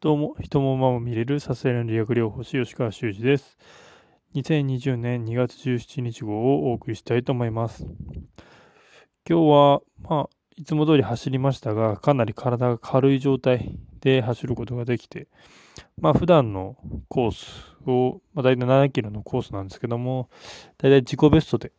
[0.00, 3.58] どうも、人も馬も見れるサステナ理学療法士吉川修司です。
[4.36, 7.84] 2020年2月17日号をお送りしたいと思います。
[9.28, 15.26] 今日は、まあ、いつも通り走りましたが、かなり体が軽い状態で走ることができて、
[16.00, 16.76] まあ、普段の
[17.08, 20.28] コースを、まあ、大体7キロのコースなんですけども、
[20.76, 21.72] 大体自己ベストで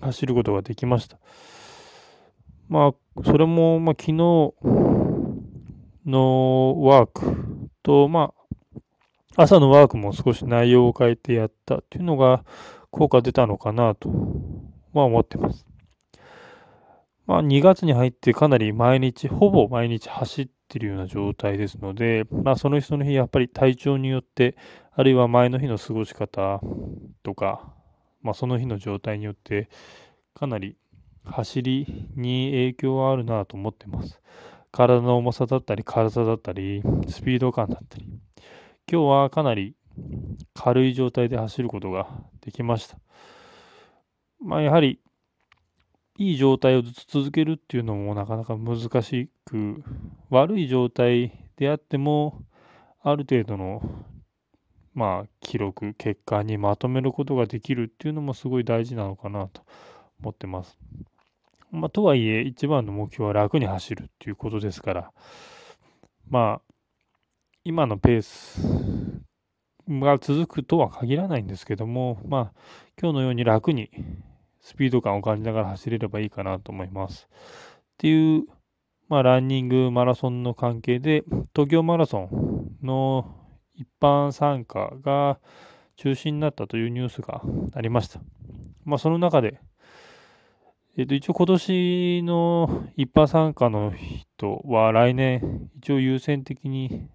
[0.00, 1.18] 走ることができました。
[2.68, 4.97] まあ、それも、まあ、昨日、
[6.08, 8.32] のワークと、ま
[9.36, 12.44] あ、朝のワークも少し内容を変えてやったっていうのが
[12.90, 14.08] 効果出たのかなと
[14.92, 15.66] は思ってます。
[17.26, 24.56] まあ、2月に入ってかなり毎日、ほぼ毎日走ってるような状態ですので、まあ、その日その日、やっぱり体調によって、
[24.92, 26.60] あるいは前の日の過ごし方
[27.22, 27.74] とか、
[28.22, 29.68] まあ、その日の状態によって、
[30.32, 30.78] かなり
[31.24, 34.20] 走りに影響はあるなと思ってます。
[34.70, 38.06] 体の重さだったり、軽さだったり、スピード感だったり、
[38.90, 39.74] 今日はかなり
[40.54, 42.08] 軽い状態で走ることが
[42.40, 42.98] できました。
[44.40, 45.00] まあ、やはり、
[46.16, 49.82] いい状態をずつ続けるっていうのもなかなか難しく、
[50.30, 52.42] 悪い状態であっても、
[53.00, 53.82] ある程度の、
[54.94, 59.62] まあ、記録、結果にまとめることができるっていうのもすごい大事なのかなと
[60.20, 60.76] 思ってます。
[61.70, 65.12] まあ、とはいえ、一番の目標は楽に走るっていうことですから、
[66.28, 66.74] まあ、
[67.64, 68.60] 今のペース
[69.88, 72.60] が続くとは限らないんですけども、まあ、
[73.00, 73.90] 今日のように楽に
[74.60, 77.28] スピード感を感じながら走れればいいかなと思います。
[77.30, 78.44] っていう、
[79.08, 83.34] まあ、ランニング、マラソンの関係で、東京マラソンの
[83.74, 85.38] 一般参加が
[85.96, 87.42] 中止になったというニュースが
[87.74, 88.20] ありました。
[88.84, 89.60] まあ、その中で、
[90.98, 97.08] えっ、と、一応今年の一般参加の人は来年、一応優先的に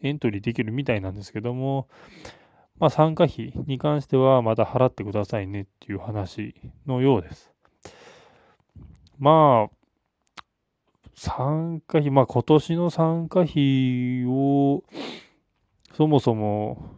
[0.00, 1.88] エントリーできるみたいなんですけども、
[2.78, 6.54] まあ、参加費に関してはまた払ってくださいねっていう話
[6.86, 7.52] のようです。
[9.18, 10.42] まあ、
[11.14, 14.84] 参加費、まあ今年の参加費を
[15.92, 16.94] そもそも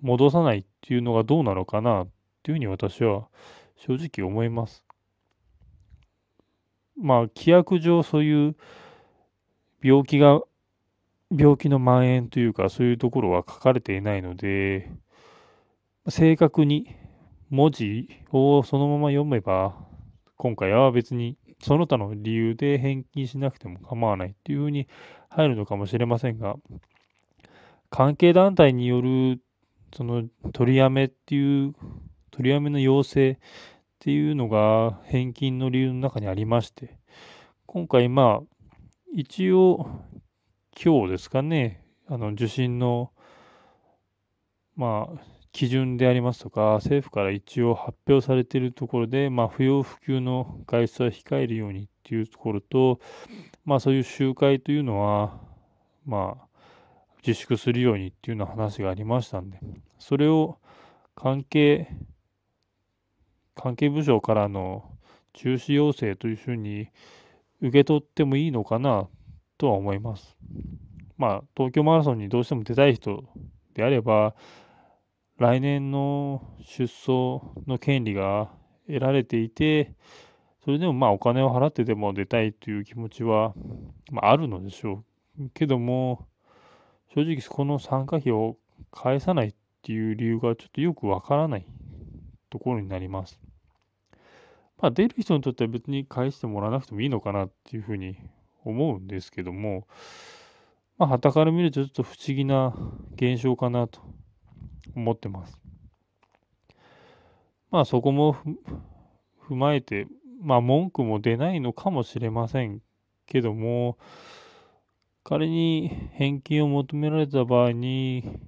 [0.00, 2.08] 戻さないっていうのがどうなのかなっ
[2.42, 3.28] ていうふうに私は
[3.76, 4.82] 正直思います。
[7.02, 8.56] まあ、規約上そういう
[9.82, 10.40] 病気が、
[11.36, 14.90] 病気の蔓延というか、そういうところは書かれていないので、
[16.08, 16.94] 正確に
[17.50, 19.74] 文字をそのまま読めば、
[20.36, 24.88] 今回は別にその他の理由で返金しなくても構わないっていうふうに
[25.28, 26.56] 入るのかもしれませんが、
[27.90, 29.40] 関係団体による
[29.94, 31.74] その取りやめっていう、
[32.30, 33.38] 取りやめの要請
[34.02, 36.98] っていうのが返金の理由の中にありまして、
[37.66, 38.56] 今回まあ、
[39.14, 39.86] 一応、
[40.76, 43.12] 今日ですかね、あの受診の、
[44.74, 52.98] まあ、基準でありますとか、政府から一応発表されているところで、まあ、不要不急の外出は控えるようにっていうところと、
[53.64, 55.38] まあ、そういう集会というのは、
[56.04, 56.46] まあ、
[57.24, 59.60] 自粛するようにっていうような話がありましたんで、
[60.00, 60.58] それを
[61.14, 61.86] 関係
[63.54, 64.84] 関係部署からの
[65.34, 66.88] 中止要請というふうに
[67.60, 69.08] 受け取ってもいいのかな
[69.58, 70.36] とは思います。
[71.16, 73.24] まあ、東京マラソンにどうしても出たい人
[73.74, 74.34] であれば、
[75.38, 78.50] 来年の出走の権利が
[78.86, 79.94] 得られていて、
[80.64, 83.54] それでもまあお金を払ってでも出たいという気持ちは、
[84.10, 85.04] まあ、あるのでしょ
[85.38, 85.50] う。
[85.54, 86.26] けども、
[87.14, 88.56] 正直この参加費を
[88.90, 91.66] 返さないっていう理由がちょっとよくわからない
[92.52, 93.40] ところになります。
[94.78, 98.18] まあ、出る人にとっては別に返してもらわなくてもいいのかなっていうふうに
[98.62, 99.86] 思うんですけども、
[100.98, 102.74] まあ、旗から見るとちょっと不思議な
[103.14, 104.00] 現象かなと
[104.94, 105.58] 思ってます。
[107.70, 108.36] まあ、そこも
[109.48, 110.06] 踏まえて、
[110.42, 112.82] まあ、文句も出ないのかもしれません
[113.24, 113.96] けども、
[115.24, 118.40] 仮に返金を求められた場合に、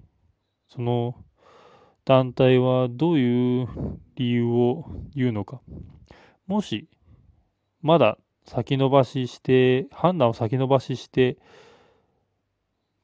[0.69, 1.15] その
[2.05, 3.69] 団体はどういう
[4.17, 4.85] 理由を
[5.15, 5.61] 言うのか。
[6.47, 6.89] もし、
[7.81, 11.39] まだ先延ばしして、判断を先延ばしして、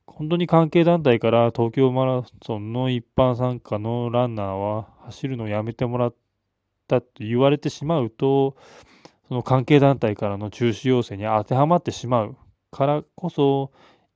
[0.06, 6.14] 本当に関係団体から東京マラソンの一般参加のランナーは走るのをやめてもらっ
[6.86, 8.54] たと言われてしまうと、
[9.28, 12.36] その関係団体からの中止要請に当てはまってしまう
[12.70, 13.72] からこそ、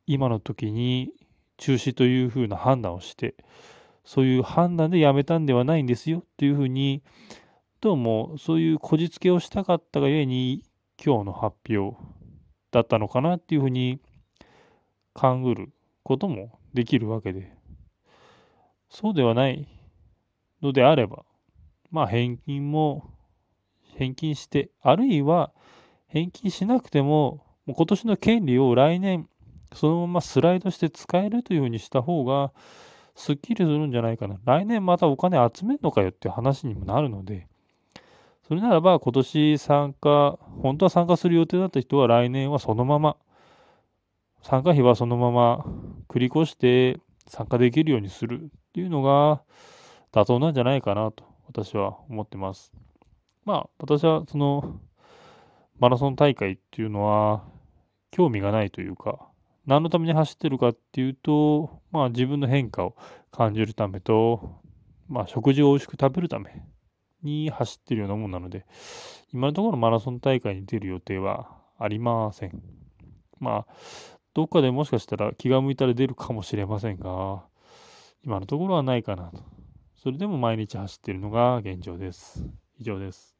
[0.06, 1.10] 今の時に
[1.56, 3.34] 中止というふうな判断をして、
[4.04, 7.02] そういう判断でやめたんではないんですよっていうふうに、
[7.80, 10.62] どうもそういうこじつけをしたかったがゆえに、
[11.04, 11.96] 今日の発表
[12.70, 14.00] だったのかなっていうふうに
[15.12, 15.72] 勘ぐる
[16.02, 17.52] こともできるわけで、
[18.88, 19.66] そうではない
[20.62, 21.24] のであれば、
[21.90, 23.10] まあ返金も
[23.96, 25.52] 返金して、あるいは
[26.08, 29.28] 返金しなくても、もう今年の権利を来年
[29.72, 32.52] そのままスライドして使えるというふうにした方が、
[33.14, 34.38] すっきりするんじゃないかな。
[34.44, 37.46] 来年またお金集めるのかよっていう話にもなるので、
[38.46, 43.16] それならば今年参加、本当は参加する予定だった人は来年はそのまま、
[44.42, 45.64] 参加費はそのまま
[46.08, 49.42] 繰り越して参加できるようにするっていうのが
[50.12, 52.72] 妥当なんじゃないかなと私は思ってます。
[53.46, 54.78] まあ私はその
[55.78, 57.42] マラソン大会っていうのは
[58.10, 59.26] 興味がないというか、
[59.66, 62.96] 何のために走ってるかっていうと、まあ自分の変化を
[63.30, 64.60] 感じるためと、
[65.08, 66.62] まあ食事を美味しく食べるため
[67.22, 68.66] に走ってるようなもんなので、
[69.32, 72.62] 今のところマラソン大会に出る予定はありません。
[73.40, 73.74] まあ、
[74.34, 77.44] どっかでもしかしたら気が向いたら出るかもしれませんが、
[78.24, 79.42] 今のところはないかなと。
[80.02, 82.44] それでも毎日走っているのが現状です。
[82.78, 83.33] 以上です。